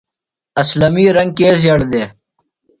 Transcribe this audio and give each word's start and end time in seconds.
اسلمی 0.61 1.05
رنگ 1.17 1.31
کے 1.37 1.49
زیڑ 1.61 1.79
دےۡ؟ 1.91 2.09